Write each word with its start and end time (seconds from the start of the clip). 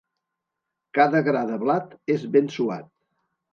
Cada 0.99 1.21
gra 1.29 1.45
de 1.51 1.61
blat 1.65 1.95
és 2.17 2.27
ben 2.39 2.53
suat. 2.59 2.91